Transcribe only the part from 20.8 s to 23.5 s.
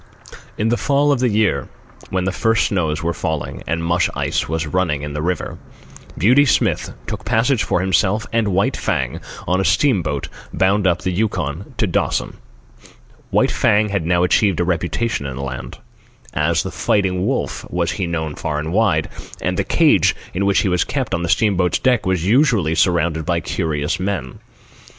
kept on the steam boat's deck was usually surrounded by